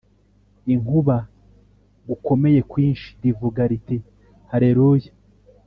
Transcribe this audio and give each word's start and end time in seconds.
inkuba 0.73 1.15
gukomeye 2.07 2.59
kwinshi 2.71 3.07
rivuga 3.21 3.61
riti 3.71 3.97
Haleluya 4.51 5.11